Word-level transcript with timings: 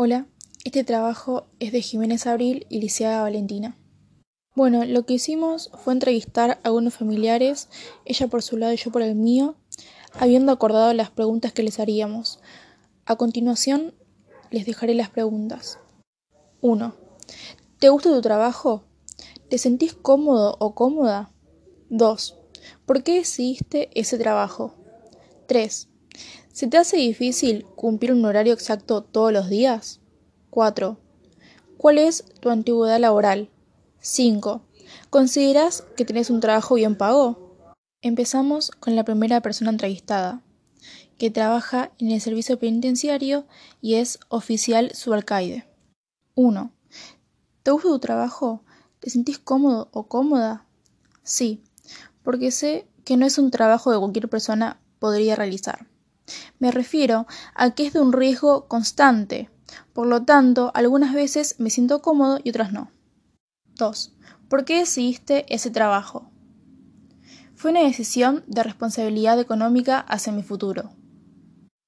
Hola, 0.00 0.28
este 0.64 0.84
trabajo 0.84 1.48
es 1.58 1.72
de 1.72 1.82
Jiménez 1.82 2.28
Abril 2.28 2.66
y 2.68 2.80
Liceaga 2.80 3.22
Valentina. 3.22 3.76
Bueno, 4.54 4.84
lo 4.84 5.04
que 5.04 5.14
hicimos 5.14 5.72
fue 5.82 5.92
entrevistar 5.92 6.52
a 6.52 6.60
algunos 6.62 6.94
familiares, 6.94 7.68
ella 8.04 8.28
por 8.28 8.44
su 8.44 8.56
lado 8.58 8.72
y 8.72 8.76
yo 8.76 8.92
por 8.92 9.02
el 9.02 9.16
mío, 9.16 9.56
habiendo 10.12 10.52
acordado 10.52 10.94
las 10.94 11.10
preguntas 11.10 11.52
que 11.52 11.64
les 11.64 11.80
haríamos. 11.80 12.38
A 13.06 13.16
continuación, 13.16 13.92
les 14.52 14.66
dejaré 14.66 14.94
las 14.94 15.10
preguntas. 15.10 15.80
1. 16.60 16.94
¿Te 17.80 17.88
gusta 17.88 18.10
tu 18.10 18.20
trabajo? 18.20 18.84
¿Te 19.50 19.58
sentís 19.58 19.94
cómodo 19.94 20.54
o 20.60 20.76
cómoda? 20.76 21.32
2. 21.90 22.36
¿Por 22.86 23.02
qué 23.02 23.14
decidiste 23.14 23.90
ese 24.00 24.16
trabajo? 24.16 24.76
3. 25.48 25.88
¿Se 26.58 26.66
te 26.66 26.76
hace 26.76 26.96
difícil 26.96 27.64
cumplir 27.76 28.10
un 28.10 28.24
horario 28.24 28.52
exacto 28.52 29.04
todos 29.04 29.32
los 29.32 29.48
días? 29.48 30.00
4. 30.50 30.98
¿Cuál 31.76 31.98
es 31.98 32.24
tu 32.40 32.50
antigüedad 32.50 32.98
laboral? 32.98 33.48
5. 34.00 34.62
¿Consideras 35.08 35.84
que 35.96 36.04
tienes 36.04 36.30
un 36.30 36.40
trabajo 36.40 36.74
bien 36.74 36.96
pago? 36.96 37.54
Empezamos 38.02 38.72
con 38.72 38.96
la 38.96 39.04
primera 39.04 39.40
persona 39.40 39.70
entrevistada, 39.70 40.42
que 41.16 41.30
trabaja 41.30 41.92
en 42.00 42.10
el 42.10 42.20
servicio 42.20 42.58
penitenciario 42.58 43.46
y 43.80 43.94
es 43.94 44.18
oficial 44.28 44.90
subalcaide. 44.96 45.64
1. 46.34 46.72
¿Te 47.62 47.70
gusta 47.70 47.88
tu 47.88 48.00
trabajo? 48.00 48.64
¿Te 48.98 49.10
sentís 49.10 49.38
cómodo 49.38 49.90
o 49.92 50.08
cómoda? 50.08 50.66
Sí, 51.22 51.62
porque 52.24 52.50
sé 52.50 52.88
que 53.04 53.16
no 53.16 53.26
es 53.26 53.38
un 53.38 53.52
trabajo 53.52 53.92
que 53.92 53.98
cualquier 53.98 54.28
persona 54.28 54.80
podría 54.98 55.36
realizar. 55.36 55.86
Me 56.58 56.70
refiero 56.70 57.26
a 57.54 57.70
que 57.70 57.86
es 57.86 57.92
de 57.92 58.00
un 58.00 58.12
riesgo 58.12 58.68
constante, 58.68 59.50
por 59.92 60.06
lo 60.06 60.24
tanto, 60.24 60.70
algunas 60.74 61.14
veces 61.14 61.56
me 61.58 61.70
siento 61.70 62.00
cómodo 62.00 62.38
y 62.42 62.50
otras 62.50 62.72
no. 62.72 62.90
2. 63.76 64.14
¿Por 64.48 64.64
qué 64.64 64.78
decidiste 64.78 65.52
ese 65.54 65.70
trabajo? 65.70 66.30
Fue 67.54 67.70
una 67.70 67.82
decisión 67.82 68.44
de 68.46 68.62
responsabilidad 68.62 69.38
económica 69.40 69.98
hacia 69.98 70.32
mi 70.32 70.42
futuro. 70.42 70.90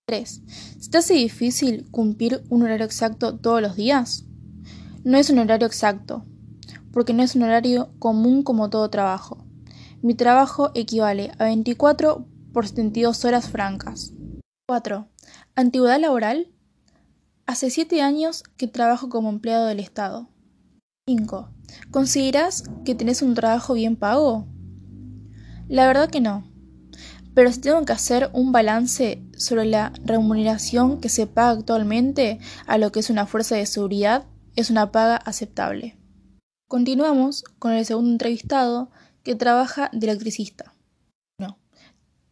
3. 0.06 0.42
¿Se 0.80 0.98
hace 0.98 1.14
difícil 1.14 1.88
cumplir 1.90 2.42
un 2.48 2.62
horario 2.62 2.84
exacto 2.84 3.38
todos 3.38 3.62
los 3.62 3.76
días? 3.76 4.24
No 5.04 5.16
es 5.16 5.30
un 5.30 5.38
horario 5.38 5.66
exacto, 5.66 6.24
porque 6.92 7.14
no 7.14 7.22
es 7.22 7.36
un 7.36 7.44
horario 7.44 7.92
común 7.98 8.42
como 8.42 8.68
todo 8.68 8.90
trabajo. 8.90 9.46
Mi 10.02 10.14
trabajo 10.14 10.72
equivale 10.74 11.30
a 11.38 11.44
24 11.44 12.26
por 12.52 12.66
72 12.66 13.24
horas 13.24 13.48
francas. 13.48 14.12
4. 14.70 15.08
¿Antigüedad 15.56 15.98
laboral? 15.98 16.46
Hace 17.44 17.70
siete 17.70 18.02
años 18.02 18.44
que 18.56 18.68
trabajo 18.68 19.08
como 19.08 19.28
empleado 19.28 19.66
del 19.66 19.80
Estado. 19.80 20.28
5. 21.08 21.50
¿Consideras 21.90 22.62
que 22.84 22.94
tenés 22.94 23.20
un 23.20 23.34
trabajo 23.34 23.74
bien 23.74 23.96
pago? 23.96 24.46
La 25.66 25.88
verdad 25.88 26.08
que 26.08 26.20
no. 26.20 26.48
Pero 27.34 27.50
si 27.50 27.60
tengo 27.60 27.84
que 27.84 27.92
hacer 27.92 28.30
un 28.32 28.52
balance 28.52 29.20
sobre 29.36 29.64
la 29.64 29.92
remuneración 30.04 31.00
que 31.00 31.08
se 31.08 31.26
paga 31.26 31.58
actualmente 31.58 32.38
a 32.68 32.78
lo 32.78 32.92
que 32.92 33.00
es 33.00 33.10
una 33.10 33.26
fuerza 33.26 33.56
de 33.56 33.66
seguridad, 33.66 34.26
es 34.54 34.70
una 34.70 34.92
paga 34.92 35.16
aceptable. 35.16 35.98
Continuamos 36.68 37.42
con 37.58 37.72
el 37.72 37.84
segundo 37.84 38.12
entrevistado 38.12 38.92
que 39.24 39.34
trabaja 39.34 39.90
de 39.92 40.06
electricista. 40.06 40.76
No. 41.40 41.58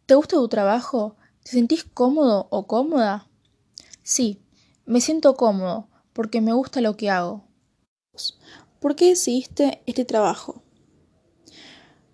¿Te 0.05 0.15
gusta 0.15 0.37
tu 0.37 0.47
trabajo? 0.47 1.17
¿Te 1.49 1.55
sentís 1.55 1.83
cómodo 1.83 2.45
o 2.51 2.67
cómoda? 2.67 3.27
Sí, 4.03 4.37
me 4.85 5.01
siento 5.01 5.33
cómodo 5.33 5.87
porque 6.13 6.41
me 6.41 6.53
gusta 6.53 6.79
lo 6.79 6.95
que 6.95 7.09
hago. 7.09 7.43
¿Por 8.79 8.95
qué 8.95 9.05
decidiste 9.07 9.81
este 9.87 10.05
trabajo? 10.05 10.61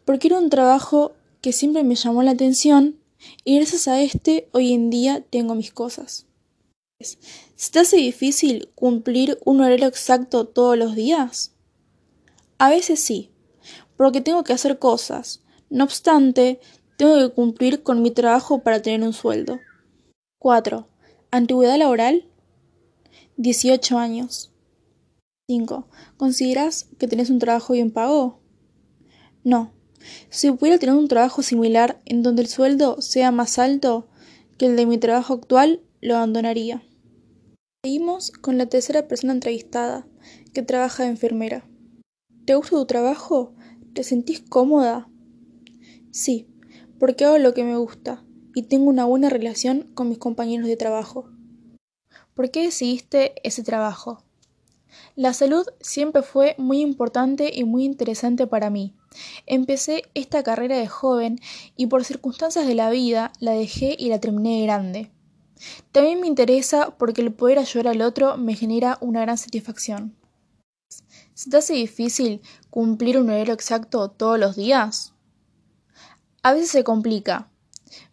Porque 0.05 0.27
era 0.27 0.39
un 0.39 0.49
trabajo 0.49 1.17
que 1.41 1.51
siempre 1.51 1.83
me 1.83 1.95
llamó 1.95 2.23
la 2.23 2.31
atención 2.31 3.01
y 3.43 3.57
gracias 3.57 3.89
a 3.89 4.01
este 4.01 4.47
hoy 4.53 4.71
en 4.71 4.89
día 4.89 5.19
tengo 5.29 5.53
mis 5.53 5.73
cosas. 5.73 6.27
¿Se 7.01 7.71
te 7.73 7.79
hace 7.79 7.97
difícil 7.97 8.69
cumplir 8.73 9.37
un 9.43 9.59
horario 9.59 9.87
exacto 9.87 10.45
todos 10.45 10.77
los 10.77 10.95
días? 10.95 11.51
A 12.57 12.69
veces 12.69 13.01
sí, 13.01 13.31
porque 13.97 14.21
tengo 14.21 14.45
que 14.45 14.53
hacer 14.53 14.79
cosas. 14.79 15.43
No 15.69 15.83
obstante, 15.83 16.61
tengo 16.97 17.17
que 17.17 17.33
cumplir 17.33 17.83
con 17.83 18.01
mi 18.01 18.11
trabajo 18.11 18.59
para 18.59 18.81
tener 18.81 19.01
un 19.05 19.13
sueldo. 19.13 19.59
4. 20.39 20.87
Antigüedad 21.31 21.77
laboral. 21.77 22.25
18 23.37 23.97
años. 23.97 24.53
5. 25.47 25.87
¿Consideras 26.17 26.87
que 26.97 27.07
tenés 27.07 27.29
un 27.29 27.39
trabajo 27.39 27.73
bien 27.73 27.91
pago? 27.91 28.39
No. 29.43 29.73
Si 30.29 30.51
pudiera 30.51 30.79
tener 30.79 30.95
un 30.95 31.07
trabajo 31.07 31.41
similar 31.41 32.01
en 32.05 32.23
donde 32.23 32.43
el 32.43 32.47
sueldo 32.47 33.01
sea 33.01 33.31
más 33.31 33.59
alto 33.59 34.07
que 34.57 34.67
el 34.67 34.75
de 34.75 34.85
mi 34.85 34.97
trabajo 34.97 35.33
actual, 35.33 35.81
lo 36.01 36.15
abandonaría. 36.15 36.83
Seguimos 37.83 38.31
con 38.31 38.57
la 38.57 38.67
tercera 38.67 39.07
persona 39.07 39.33
entrevistada, 39.33 40.07
que 40.53 40.61
trabaja 40.61 41.03
de 41.03 41.09
enfermera. 41.09 41.67
¿Te 42.45 42.55
gusta 42.55 42.77
tu 42.77 42.85
trabajo? 42.85 43.53
¿Te 43.93 44.03
sentís 44.03 44.41
cómoda? 44.41 45.09
Sí, 46.11 46.47
porque 46.99 47.25
hago 47.25 47.37
lo 47.37 47.53
que 47.53 47.63
me 47.63 47.77
gusta 47.77 48.23
y 48.53 48.63
tengo 48.63 48.89
una 48.89 49.05
buena 49.05 49.29
relación 49.29 49.91
con 49.93 50.09
mis 50.09 50.17
compañeros 50.17 50.67
de 50.67 50.77
trabajo. 50.77 51.29
¿Por 52.33 52.51
qué 52.51 52.63
decidiste 52.63 53.33
ese 53.43 53.63
trabajo? 53.63 54.23
La 55.15 55.33
salud 55.33 55.65
siempre 55.79 56.21
fue 56.21 56.55
muy 56.57 56.81
importante 56.81 57.51
y 57.53 57.63
muy 57.63 57.85
interesante 57.85 58.47
para 58.47 58.69
mí. 58.69 58.93
Empecé 59.45 60.03
esta 60.13 60.43
carrera 60.43 60.77
de 60.77 60.87
joven 60.87 61.39
y 61.77 61.87
por 61.87 62.03
circunstancias 62.03 62.67
de 62.67 62.75
la 62.75 62.89
vida 62.89 63.31
la 63.39 63.51
dejé 63.51 63.95
y 63.97 64.09
la 64.09 64.19
terminé 64.19 64.63
grande. 64.63 65.11
También 65.91 66.19
me 66.19 66.27
interesa 66.27 66.97
porque 66.97 67.21
el 67.21 67.33
poder 67.33 67.59
ayudar 67.59 67.87
al 67.87 68.01
otro 68.01 68.37
me 68.37 68.55
genera 68.55 68.97
una 69.01 69.21
gran 69.21 69.37
satisfacción. 69.37 70.15
¿Se 71.33 71.49
te 71.49 71.57
hace 71.57 71.73
difícil 71.73 72.41
cumplir 72.69 73.17
un 73.17 73.29
horario 73.29 73.53
exacto 73.53 74.09
todos 74.09 74.39
los 74.39 74.55
días? 74.55 75.14
A 76.45 76.53
veces 76.53 76.69
se 76.69 76.83
complica, 76.83 77.49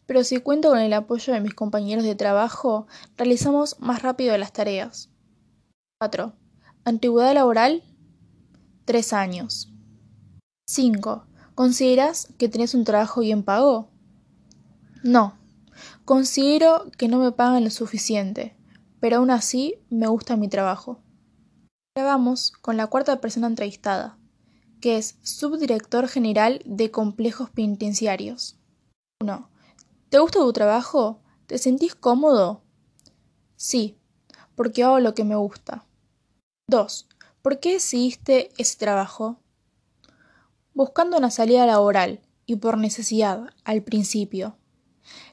pero 0.06 0.25
si 0.25 0.38
cuento 0.38 0.70
con 0.70 0.78
el 0.78 0.94
apoyo 0.94 1.34
de 1.34 1.43
mis 1.43 1.53
compañeros 1.53 2.03
de 2.03 2.15
trabajo, 2.15 2.87
realizamos 3.19 3.78
más 3.78 4.00
rápido 4.00 4.38
las 4.38 4.54
tareas. 4.54 5.10
4. 6.00 6.32
Antigüedad 6.82 7.34
laboral. 7.34 7.82
3 8.87 9.12
años. 9.12 9.70
5. 10.66 11.26
¿Consideras 11.54 12.28
que 12.38 12.48
tienes 12.48 12.75
un 12.75 12.84
trabajo 12.84 13.20
bien 13.20 13.43
pago? 13.43 13.91
No. 15.03 15.37
Considero 16.06 16.91
que 16.97 17.09
no 17.09 17.19
me 17.19 17.32
pagan 17.32 17.64
lo 17.64 17.70
suficiente, 17.70 18.56
pero 18.99 19.19
aún 19.19 19.31
así 19.31 19.75
me 19.91 20.06
gusta 20.06 20.38
mi 20.38 20.49
trabajo. 20.49 21.03
Ahora 21.94 22.12
vamos 22.12 22.50
con 22.50 22.78
la 22.78 22.87
cuarta 22.87 23.20
persona 23.20 23.47
entrevistada 23.47 24.16
que 24.82 24.98
es 24.98 25.16
subdirector 25.22 26.09
general 26.09 26.60
de 26.66 26.91
complejos 26.91 27.48
penitenciarios. 27.48 28.56
1. 29.22 29.48
¿Te 30.10 30.19
gusta 30.19 30.41
tu 30.41 30.53
trabajo? 30.53 31.22
¿Te 31.47 31.56
sentís 31.56 31.94
cómodo? 31.94 32.62
Sí, 33.56 33.97
porque 34.56 34.82
hago 34.82 34.98
lo 34.98 35.15
que 35.15 35.22
me 35.22 35.37
gusta. 35.37 35.87
2. 36.69 37.09
¿Por 37.43 37.60
qué 37.60 37.75
decidiste 37.75 38.50
ese 38.59 38.76
trabajo? 38.76 39.38
Buscando 40.75 41.16
una 41.16 41.31
salida 41.31 41.64
laboral 41.64 42.20
y 42.44 42.56
por 42.56 42.76
necesidad 42.76 43.50
al 43.64 43.82
principio. 43.82 44.56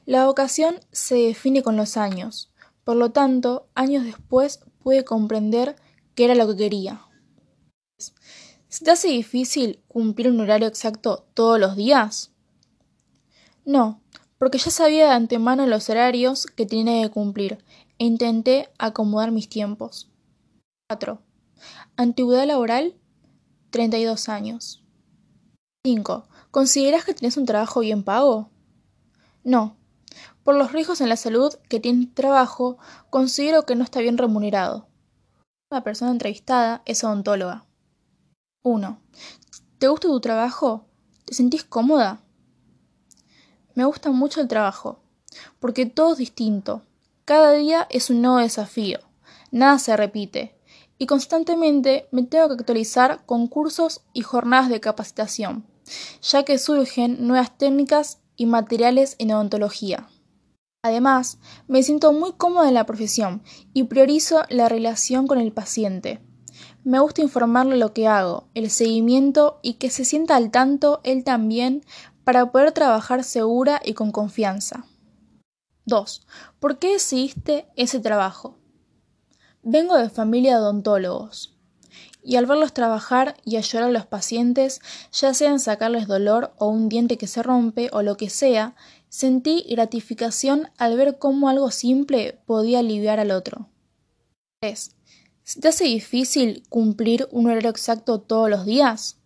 La 0.06 0.26
vocación 0.26 0.76
se 0.92 1.16
define 1.16 1.64
con 1.64 1.76
los 1.76 1.96
años, 1.96 2.52
por 2.84 2.96
lo 2.96 3.10
tanto, 3.10 3.68
años 3.74 4.04
después 4.04 4.60
pude 4.78 5.04
comprender 5.04 5.74
que 6.14 6.26
era 6.26 6.36
lo 6.36 6.46
que 6.46 6.56
quería. 6.56 7.02
¿Se 8.70 8.84
te 8.84 8.92
hace 8.92 9.08
difícil 9.08 9.82
cumplir 9.88 10.28
un 10.28 10.38
horario 10.38 10.68
exacto 10.68 11.26
todos 11.34 11.58
los 11.58 11.74
días? 11.74 12.30
No, 13.64 14.00
porque 14.38 14.58
ya 14.58 14.70
sabía 14.70 15.06
de 15.06 15.10
antemano 15.10 15.66
los 15.66 15.90
horarios 15.90 16.46
que 16.46 16.66
tenía 16.66 17.02
que 17.02 17.10
cumplir 17.10 17.58
e 17.98 18.04
intenté 18.04 18.68
acomodar 18.78 19.32
mis 19.32 19.48
tiempos. 19.48 20.08
4. 20.88 21.20
Antigüedad 21.96 22.46
laboral 22.46 22.94
32 23.70 24.28
años. 24.28 24.84
5. 25.84 26.28
¿Consideras 26.52 27.04
que 27.04 27.14
tienes 27.14 27.36
un 27.36 27.46
trabajo 27.46 27.80
bien 27.80 28.04
pago? 28.04 28.50
No. 29.42 29.76
Por 30.44 30.54
los 30.54 30.70
riesgos 30.70 31.00
en 31.00 31.08
la 31.08 31.16
salud 31.16 31.52
que 31.68 31.80
tiene 31.80 32.02
el 32.02 32.14
trabajo, 32.14 32.78
considero 33.10 33.66
que 33.66 33.74
no 33.74 33.82
está 33.82 33.98
bien 33.98 34.16
remunerado. 34.16 34.86
La 35.72 35.82
persona 35.82 36.12
entrevistada 36.12 36.82
es 36.86 37.02
odontóloga. 37.02 37.66
1. 38.62 39.00
¿Te 39.78 39.88
gusta 39.88 40.08
tu 40.08 40.20
trabajo? 40.20 40.84
¿Te 41.24 41.32
sentís 41.32 41.64
cómoda? 41.64 42.20
Me 43.74 43.86
gusta 43.86 44.10
mucho 44.10 44.42
el 44.42 44.48
trabajo, 44.48 45.00
porque 45.60 45.86
todo 45.86 46.12
es 46.12 46.18
distinto. 46.18 46.82
Cada 47.24 47.52
día 47.52 47.86
es 47.88 48.10
un 48.10 48.20
nuevo 48.20 48.36
desafío. 48.36 48.98
nada 49.50 49.78
se 49.78 49.96
repite, 49.96 50.58
y 50.98 51.06
constantemente 51.06 52.06
me 52.12 52.22
tengo 52.22 52.48
que 52.48 52.54
actualizar 52.54 53.24
con 53.24 53.46
cursos 53.46 54.02
y 54.12 54.20
jornadas 54.20 54.68
de 54.68 54.80
capacitación, 54.80 55.64
ya 56.20 56.44
que 56.44 56.58
surgen 56.58 57.26
nuevas 57.26 57.56
técnicas 57.56 58.20
y 58.36 58.44
materiales 58.44 59.16
en 59.18 59.32
odontología. 59.32 60.06
Además, 60.82 61.38
me 61.66 61.82
siento 61.82 62.12
muy 62.12 62.32
cómoda 62.32 62.68
en 62.68 62.74
la 62.74 62.84
profesión 62.84 63.42
y 63.72 63.84
priorizo 63.84 64.42
la 64.50 64.68
relación 64.68 65.26
con 65.26 65.38
el 65.38 65.52
paciente. 65.52 66.20
Me 66.82 66.98
gusta 66.98 67.20
informarle 67.20 67.76
lo 67.76 67.92
que 67.92 68.08
hago, 68.08 68.48
el 68.54 68.70
seguimiento 68.70 69.60
y 69.62 69.74
que 69.74 69.90
se 69.90 70.04
sienta 70.04 70.36
al 70.36 70.50
tanto 70.50 71.00
él 71.04 71.24
también 71.24 71.84
para 72.24 72.50
poder 72.50 72.72
trabajar 72.72 73.22
segura 73.22 73.80
y 73.84 73.92
con 73.92 74.12
confianza. 74.12 74.86
2. 75.84 76.26
¿Por 76.58 76.78
qué 76.78 76.92
decidiste 76.92 77.66
ese 77.76 78.00
trabajo? 78.00 78.56
Vengo 79.62 79.96
de 79.96 80.08
familia 80.08 80.56
de 80.56 80.62
odontólogos 80.62 81.56
y 82.22 82.36
al 82.36 82.46
verlos 82.46 82.72
trabajar 82.72 83.36
y 83.44 83.56
ayudar 83.56 83.84
a 83.84 83.90
los 83.90 84.06
pacientes, 84.06 84.80
ya 85.12 85.34
sea 85.34 85.50
en 85.50 85.60
sacarles 85.60 86.06
dolor 86.06 86.54
o 86.58 86.68
un 86.68 86.88
diente 86.88 87.18
que 87.18 87.26
se 87.26 87.42
rompe 87.42 87.90
o 87.92 88.02
lo 88.02 88.16
que 88.16 88.30
sea, 88.30 88.74
sentí 89.08 89.66
gratificación 89.68 90.70
al 90.78 90.96
ver 90.96 91.18
cómo 91.18 91.48
algo 91.48 91.70
simple 91.70 92.40
podía 92.46 92.78
aliviar 92.78 93.20
al 93.20 93.32
otro. 93.32 93.68
3. 94.60 94.96
¿Se 95.50 95.60
te 95.60 95.66
hace 95.66 95.82
difícil 95.82 96.62
cumplir 96.68 97.26
un 97.32 97.48
horario 97.48 97.70
exacto 97.70 98.20
todos 98.20 98.48
los 98.48 98.64
días? 98.66 99.18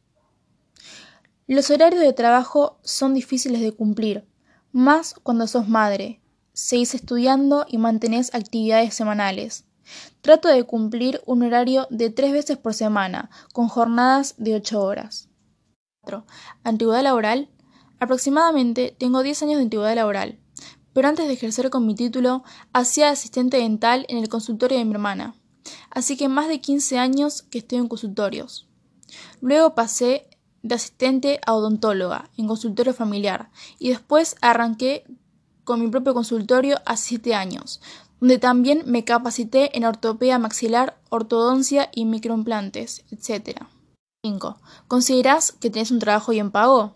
Los 1.46 1.68
horarios 1.68 2.00
de 2.00 2.14
trabajo 2.14 2.78
son 2.82 3.12
difíciles 3.12 3.60
de 3.60 3.72
cumplir, 3.72 4.26
más 4.72 5.12
cuando 5.22 5.46
sos 5.46 5.68
madre, 5.68 6.22
seguís 6.54 6.94
estudiando 6.94 7.66
y 7.68 7.76
mantenés 7.76 8.34
actividades 8.34 8.94
semanales. 8.94 9.66
Trato 10.22 10.48
de 10.48 10.64
cumplir 10.64 11.20
un 11.26 11.42
horario 11.42 11.86
de 11.90 12.08
tres 12.08 12.32
veces 12.32 12.56
por 12.56 12.72
semana, 12.72 13.28
con 13.52 13.68
jornadas 13.68 14.34
de 14.38 14.54
ocho 14.54 14.82
horas. 14.82 15.28
4. 16.04 16.24
Antigüedad 16.62 17.02
laboral. 17.02 17.50
Aproximadamente 18.00 18.96
tengo 18.98 19.22
10 19.22 19.42
años 19.42 19.56
de 19.56 19.64
antigüedad 19.64 19.94
laboral, 19.94 20.38
pero 20.94 21.06
antes 21.06 21.26
de 21.26 21.34
ejercer 21.34 21.68
con 21.68 21.84
mi 21.84 21.94
título, 21.94 22.44
hacía 22.72 23.10
asistente 23.10 23.58
dental 23.58 24.06
en 24.08 24.16
el 24.16 24.30
consultorio 24.30 24.78
de 24.78 24.86
mi 24.86 24.92
hermana. 24.92 25.34
Así 25.94 26.16
que 26.16 26.28
más 26.28 26.48
de 26.48 26.60
15 26.60 26.98
años 26.98 27.42
que 27.42 27.58
estoy 27.58 27.78
en 27.78 27.88
consultorios. 27.88 28.66
Luego 29.40 29.74
pasé 29.74 30.28
de 30.62 30.74
asistente 30.74 31.40
a 31.46 31.54
odontóloga 31.54 32.30
en 32.36 32.48
consultorio 32.48 32.92
familiar 32.92 33.50
y 33.78 33.90
después 33.90 34.36
arranqué 34.40 35.04
con 35.62 35.80
mi 35.80 35.88
propio 35.88 36.14
consultorio 36.14 36.78
hace 36.84 37.08
7 37.08 37.34
años, 37.34 37.80
donde 38.20 38.38
también 38.38 38.82
me 38.86 39.04
capacité 39.04 39.76
en 39.76 39.84
ortopedia 39.84 40.38
maxilar, 40.38 40.98
ortodoncia 41.10 41.90
y 41.94 42.04
microimplantes, 42.06 43.04
etc. 43.10 43.60
5. 44.24 44.58
¿Considerás 44.88 45.52
que 45.52 45.70
tenés 45.70 45.90
un 45.90 45.98
trabajo 46.00 46.32
bien 46.32 46.50
pago? 46.50 46.94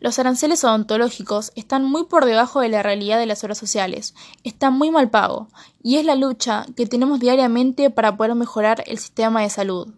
Los 0.00 0.18
aranceles 0.18 0.64
odontológicos 0.64 1.52
están 1.56 1.84
muy 1.84 2.04
por 2.04 2.24
debajo 2.24 2.60
de 2.60 2.70
la 2.70 2.82
realidad 2.82 3.18
de 3.18 3.26
las 3.26 3.44
obras 3.44 3.58
sociales, 3.58 4.14
están 4.44 4.72
muy 4.72 4.90
mal 4.90 5.10
pago, 5.10 5.48
y 5.82 5.96
es 5.96 6.06
la 6.06 6.14
lucha 6.14 6.64
que 6.74 6.86
tenemos 6.86 7.20
diariamente 7.20 7.90
para 7.90 8.16
poder 8.16 8.34
mejorar 8.34 8.82
el 8.86 8.98
sistema 8.98 9.42
de 9.42 9.50
salud. 9.50 9.92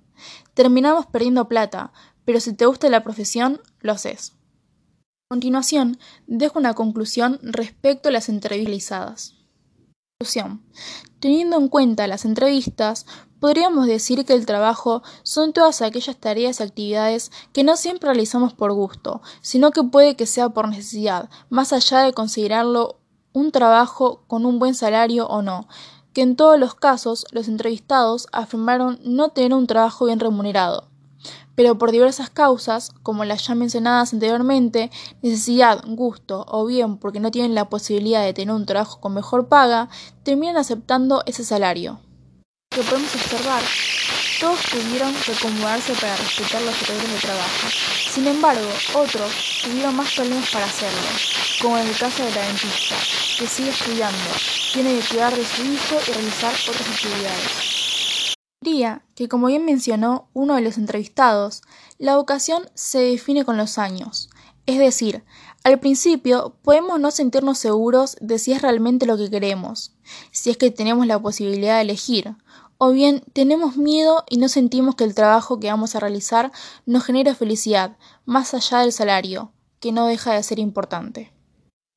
Terminamos 0.54 1.06
perdiendo 1.06 1.46
plata, 1.46 1.92
pero 2.24 2.40
si 2.40 2.52
te 2.52 2.66
gusta 2.66 2.88
la 2.88 3.04
profesión, 3.04 3.60
lo 3.80 3.92
haces. 3.92 4.32
A 5.30 5.34
continuación, 5.34 5.98
dejo 6.26 6.58
una 6.58 6.74
conclusión 6.74 7.38
respecto 7.42 8.08
a 8.08 8.12
las 8.12 8.28
entrevistas 8.28 9.41
Teniendo 11.20 11.56
en 11.56 11.68
cuenta 11.68 12.06
las 12.06 12.24
entrevistas, 12.24 13.06
podríamos 13.40 13.86
decir 13.86 14.24
que 14.24 14.34
el 14.34 14.46
trabajo 14.46 15.02
son 15.22 15.52
todas 15.52 15.82
aquellas 15.82 16.16
tareas 16.16 16.60
y 16.60 16.62
actividades 16.62 17.32
que 17.52 17.64
no 17.64 17.76
siempre 17.76 18.08
realizamos 18.08 18.54
por 18.54 18.72
gusto, 18.72 19.20
sino 19.40 19.70
que 19.70 19.82
puede 19.82 20.16
que 20.16 20.26
sea 20.26 20.50
por 20.50 20.68
necesidad, 20.68 21.28
más 21.48 21.72
allá 21.72 22.00
de 22.00 22.12
considerarlo 22.12 23.00
un 23.32 23.50
trabajo 23.50 24.22
con 24.26 24.46
un 24.46 24.58
buen 24.58 24.74
salario 24.74 25.26
o 25.26 25.42
no, 25.42 25.66
que 26.12 26.22
en 26.22 26.36
todos 26.36 26.58
los 26.58 26.74
casos 26.74 27.26
los 27.32 27.48
entrevistados 27.48 28.28
afirmaron 28.32 29.00
no 29.04 29.30
tener 29.30 29.54
un 29.54 29.66
trabajo 29.66 30.06
bien 30.06 30.20
remunerado 30.20 30.91
pero 31.54 31.78
por 31.78 31.92
diversas 31.92 32.30
causas, 32.30 32.90
como 33.02 33.24
las 33.24 33.46
ya 33.46 33.54
mencionadas 33.54 34.12
anteriormente, 34.12 34.90
necesidad, 35.22 35.82
gusto 35.86 36.44
o 36.48 36.66
bien 36.66 36.96
porque 36.96 37.20
no 37.20 37.30
tienen 37.30 37.54
la 37.54 37.68
posibilidad 37.68 38.24
de 38.24 38.34
tener 38.34 38.54
un 38.54 38.66
trabajo 38.66 39.00
con 39.00 39.14
mejor 39.14 39.48
paga, 39.48 39.88
terminan 40.22 40.56
aceptando 40.56 41.22
ese 41.26 41.44
salario. 41.44 42.00
Lo 42.76 42.82
podemos 42.84 43.14
observar, 43.14 43.62
todos 44.40 44.60
tuvieron 44.70 45.14
que 45.14 45.32
acomodarse 45.32 45.92
para 45.94 46.16
respetar 46.16 46.62
los 46.62 46.82
horarios 46.82 47.12
de 47.12 47.18
trabajo. 47.18 47.68
Sin 48.10 48.26
embargo, 48.26 48.68
otros 48.94 49.30
tuvieron 49.62 49.94
más 49.94 50.12
problemas 50.14 50.50
para 50.50 50.64
hacerlo, 50.64 51.08
como 51.60 51.78
en 51.78 51.86
el 51.86 51.96
caso 51.96 52.24
de 52.24 52.34
la 52.34 52.46
dentista, 52.46 52.96
que 53.38 53.46
sigue 53.46 53.70
estudiando, 53.70 54.30
tiene 54.72 54.98
que 54.98 55.08
cuidar 55.08 55.36
de 55.36 55.44
su 55.44 55.62
hijo 55.64 55.96
y 56.08 56.12
realizar 56.12 56.54
otras 56.68 56.88
actividades. 56.88 57.81
Diría 58.62 59.04
que, 59.16 59.28
como 59.28 59.48
bien 59.48 59.64
mencionó 59.64 60.28
uno 60.34 60.54
de 60.54 60.60
los 60.60 60.78
entrevistados, 60.78 61.62
la 61.98 62.16
vocación 62.16 62.62
se 62.74 63.00
define 63.00 63.44
con 63.44 63.56
los 63.56 63.76
años. 63.76 64.30
Es 64.66 64.78
decir, 64.78 65.24
al 65.64 65.80
principio 65.80 66.56
podemos 66.62 67.00
no 67.00 67.10
sentirnos 67.10 67.58
seguros 67.58 68.16
de 68.20 68.38
si 68.38 68.52
es 68.52 68.62
realmente 68.62 69.04
lo 69.04 69.16
que 69.16 69.30
queremos, 69.30 69.96
si 70.30 70.50
es 70.50 70.56
que 70.56 70.70
tenemos 70.70 71.08
la 71.08 71.20
posibilidad 71.20 71.76
de 71.76 71.82
elegir, 71.82 72.36
o 72.78 72.92
bien 72.92 73.24
tenemos 73.32 73.76
miedo 73.76 74.24
y 74.30 74.36
no 74.36 74.48
sentimos 74.48 74.94
que 74.94 75.04
el 75.04 75.16
trabajo 75.16 75.58
que 75.58 75.68
vamos 75.68 75.96
a 75.96 76.00
realizar 76.00 76.52
nos 76.86 77.02
genera 77.02 77.34
felicidad, 77.34 77.96
más 78.26 78.54
allá 78.54 78.78
del 78.78 78.92
salario, 78.92 79.52
que 79.80 79.90
no 79.90 80.06
deja 80.06 80.34
de 80.34 80.42
ser 80.44 80.60
importante. 80.60 81.32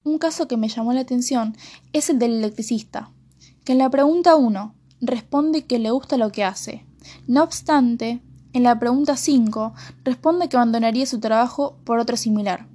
Un 0.04 0.18
caso 0.18 0.48
que 0.48 0.58
me 0.58 0.70
llamó 0.70 0.94
la 0.94 1.02
atención 1.02 1.56
es 1.94 2.10
el 2.10 2.18
del 2.18 2.38
electricista, 2.38 3.12
que 3.64 3.74
en 3.74 3.78
la 3.78 3.92
pregunta 3.92 4.36
1, 4.36 4.74
responde 5.02 5.66
que 5.66 5.80
le 5.80 5.92
gusta 5.92 6.18
lo 6.18 6.32
que 6.32 6.44
hace. 6.44 6.86
No 7.28 7.44
obstante, 7.44 8.22
en 8.54 8.64
la 8.64 8.80
pregunta 8.80 9.18
5 9.18 9.74
responde 10.04 10.50
que 10.50 10.58
abandonaría 10.58 11.06
su 11.06 11.20
trabajo 11.20 11.78
por 11.84 12.00
otro 12.00 12.18
similar, 12.18 12.68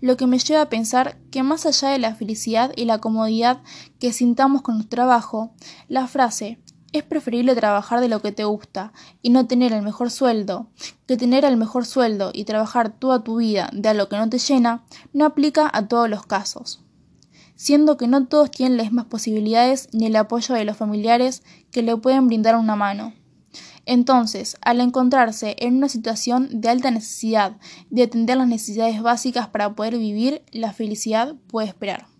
lo 0.00 0.16
que 0.16 0.26
me 0.26 0.38
lleva 0.38 0.62
a 0.62 0.68
pensar 0.68 1.18
que 1.30 1.42
más 1.42 1.66
allá 1.66 1.88
de 1.88 1.98
la 1.98 2.14
felicidad 2.14 2.72
y 2.76 2.84
la 2.84 2.98
comodidad 2.98 3.60
que 3.98 4.12
sintamos 4.12 4.62
con 4.62 4.76
nuestro 4.76 4.96
trabajo, 4.96 5.52
la 5.88 6.06
frase 6.06 6.58
es 6.92 7.02
preferible 7.02 7.56
trabajar 7.56 8.00
de 8.00 8.08
lo 8.08 8.22
que 8.22 8.30
te 8.30 8.44
gusta 8.44 8.92
y 9.20 9.30
no 9.30 9.46
tener 9.48 9.72
el 9.72 9.82
mejor 9.82 10.12
sueldo 10.12 10.68
que 11.06 11.16
tener 11.16 11.44
el 11.44 11.56
mejor 11.56 11.84
sueldo 11.84 12.30
y 12.32 12.44
trabajar 12.44 12.90
toda 12.90 13.24
tu 13.24 13.38
vida 13.38 13.68
de 13.72 13.88
algo 13.88 14.08
que 14.08 14.16
no 14.16 14.28
te 14.28 14.38
llena, 14.38 14.84
no 15.12 15.24
aplica 15.24 15.68
a 15.72 15.88
todos 15.88 16.08
los 16.08 16.24
casos 16.24 16.83
siendo 17.56 17.96
que 17.96 18.06
no 18.06 18.26
todos 18.26 18.50
tienen 18.50 18.76
las 18.76 18.86
mismas 18.86 19.06
posibilidades 19.06 19.88
ni 19.92 20.06
el 20.06 20.16
apoyo 20.16 20.54
de 20.54 20.64
los 20.64 20.76
familiares 20.76 21.42
que 21.70 21.82
le 21.82 21.96
pueden 21.96 22.26
brindar 22.26 22.56
una 22.56 22.76
mano. 22.76 23.12
Entonces, 23.86 24.56
al 24.62 24.80
encontrarse 24.80 25.56
en 25.58 25.76
una 25.76 25.88
situación 25.88 26.60
de 26.60 26.70
alta 26.70 26.90
necesidad 26.90 27.56
de 27.90 28.04
atender 28.04 28.36
las 28.38 28.48
necesidades 28.48 29.02
básicas 29.02 29.48
para 29.48 29.74
poder 29.74 29.98
vivir, 29.98 30.42
la 30.52 30.72
felicidad 30.72 31.34
puede 31.48 31.68
esperar. 31.68 32.13